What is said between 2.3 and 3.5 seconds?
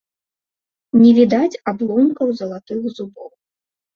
залатых зубоў.